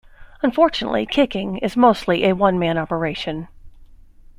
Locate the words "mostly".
1.77-2.23